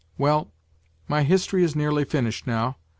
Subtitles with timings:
[0.17, 0.49] Well,
[1.07, 2.77] my history is nearly finished now.